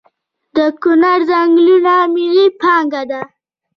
[0.55, 3.21] د کنړ ځنګلونه ملي پانګه ده؟